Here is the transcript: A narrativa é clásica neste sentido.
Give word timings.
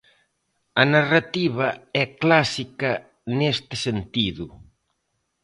A 0.81 0.83
narrativa 0.95 1.67
é 2.03 2.05
clásica 2.21 2.91
neste 3.37 3.75
sentido. 3.85 4.45